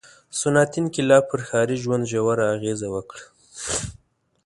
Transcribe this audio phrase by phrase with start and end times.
[0.39, 3.23] •صنعتي انقلاب پر ښاري ژوند ژوره اغېزه وکړه.